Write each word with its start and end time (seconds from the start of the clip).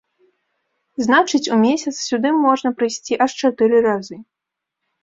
Значыць 1.07 1.43
у 1.57 1.59
месяц 1.65 1.95
сюды 2.09 2.29
можна 2.47 2.69
прыйсці 2.81 3.21
аж 3.29 3.39
чатыры 3.45 3.85
разы. 3.91 4.17